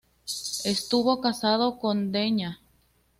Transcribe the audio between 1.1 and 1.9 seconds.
casado